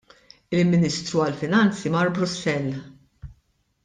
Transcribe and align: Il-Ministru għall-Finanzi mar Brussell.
Il-Ministru 0.59 1.21
għall-Finanzi 1.25 1.91
mar 1.97 2.09
Brussell. 2.19 2.73